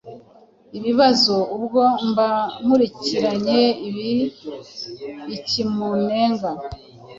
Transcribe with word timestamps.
ibibazo. 0.77 1.35
Ubwo 1.55 1.81
mba 2.09 2.29
nkurikiranye 2.61 3.61
iki 5.35 5.61
munenga? 5.73 6.49